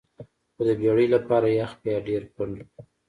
خو 0.53 0.61
د 0.67 0.69
بیړۍ 0.79 1.07
لپاره 1.15 1.47
یخ 1.59 1.71
بیا 1.83 1.97
ډیر 2.07 2.21
پنډ 2.35 2.55
وي 2.65 2.75